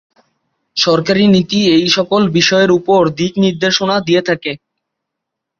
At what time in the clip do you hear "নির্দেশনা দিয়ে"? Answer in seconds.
3.43-4.21